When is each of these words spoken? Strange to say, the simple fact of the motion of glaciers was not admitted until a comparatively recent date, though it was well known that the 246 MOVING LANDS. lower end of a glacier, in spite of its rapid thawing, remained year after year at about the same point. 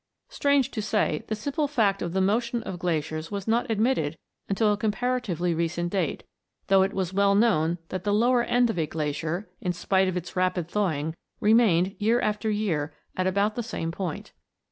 Strange 0.29 0.71
to 0.71 0.81
say, 0.81 1.23
the 1.27 1.35
simple 1.35 1.67
fact 1.67 2.01
of 2.01 2.11
the 2.11 2.21
motion 2.21 2.63
of 2.63 2.79
glaciers 2.79 3.29
was 3.29 3.47
not 3.47 3.69
admitted 3.69 4.17
until 4.49 4.73
a 4.73 4.77
comparatively 4.77 5.53
recent 5.53 5.91
date, 5.91 6.23
though 6.69 6.81
it 6.81 6.91
was 6.95 7.13
well 7.13 7.35
known 7.35 7.77
that 7.89 8.03
the 8.03 8.09
246 8.09 8.13
MOVING 8.15 8.47
LANDS. 8.47 8.47
lower 8.49 8.57
end 8.57 8.69
of 8.71 8.79
a 8.79 8.87
glacier, 8.87 9.49
in 9.61 9.73
spite 9.73 10.07
of 10.07 10.17
its 10.17 10.35
rapid 10.35 10.67
thawing, 10.67 11.15
remained 11.39 11.95
year 11.99 12.19
after 12.19 12.49
year 12.49 12.91
at 13.15 13.27
about 13.27 13.53
the 13.53 13.61
same 13.61 13.91
point. 13.91 14.31